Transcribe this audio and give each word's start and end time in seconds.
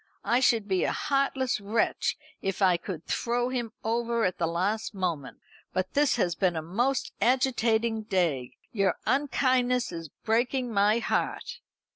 I 0.25 0.39
should 0.39 0.67
be 0.67 0.83
a 0.83 0.91
heartless 0.91 1.61
wretch 1.61 2.17
if 2.41 2.59
I 2.59 2.75
could 2.75 3.05
throw 3.05 3.49
him 3.49 3.71
over 3.83 4.25
at 4.25 4.39
the 4.39 4.47
last 4.47 4.95
moment. 4.95 5.37
But 5.73 5.93
this 5.93 6.15
has 6.15 6.33
been 6.33 6.55
a 6.55 6.61
most 6.63 7.13
agitating 7.21 8.05
day. 8.09 8.57
Your 8.71 8.97
unkindness 9.05 9.91
is 9.91 10.09
breaking 10.25 10.73
my 10.73 10.97
heart." 10.97 11.59